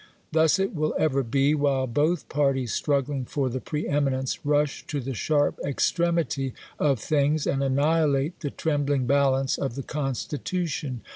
Thus 0.31 0.57
it 0.57 0.73
will 0.73 0.95
ever 0.97 1.21
be, 1.21 1.53
while 1.53 1.85
both 1.85 2.27
parties 2.27 2.73
struggling 2.73 3.23
for 3.23 3.49
the 3.49 3.61
pre 3.61 3.87
eminence 3.87 4.43
rush 4.43 4.83
to 4.87 4.99
the 4.99 5.13
sharp 5.13 5.59
extremity 5.63 6.55
of 6.79 6.99
things, 6.99 7.45
and 7.45 7.61
annihilate 7.63 8.39
the 8.39 8.49
trembling 8.49 9.05
balance 9.05 9.59
of 9.59 9.75
the 9.75 9.83
constitution. 9.83 11.01